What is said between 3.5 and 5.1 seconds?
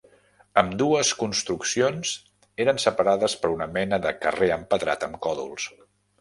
una mena de carrer empedrat